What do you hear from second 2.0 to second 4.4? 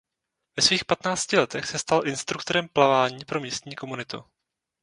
instruktorem plavání pro místní komunitu.